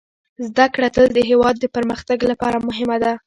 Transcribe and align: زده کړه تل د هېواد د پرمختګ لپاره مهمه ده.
زده 0.45 0.65
کړه 0.73 0.87
تل 0.95 1.07
د 1.13 1.19
هېواد 1.29 1.55
د 1.59 1.65
پرمختګ 1.75 2.19
لپاره 2.31 2.57
مهمه 2.67 2.97
ده. 3.03 3.11